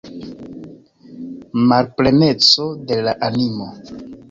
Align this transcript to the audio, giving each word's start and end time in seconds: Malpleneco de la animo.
Malpleneco 1.73 2.67
de 2.93 3.01
la 3.09 3.17
animo. 3.31 3.71